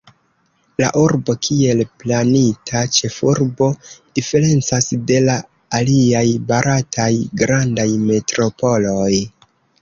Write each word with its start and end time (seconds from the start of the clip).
La 0.83 0.87
urbo, 0.99 1.33
kiel 1.47 1.83
planita 2.03 2.81
ĉefurbo, 2.95 3.67
diferencas 4.21 4.89
de 5.11 5.21
la 5.27 5.37
aliaj 5.81 6.25
barataj 6.53 7.07
grandaj 7.43 7.87
metropoloj. 8.09 9.13